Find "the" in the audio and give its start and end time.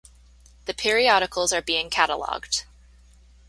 0.65-0.73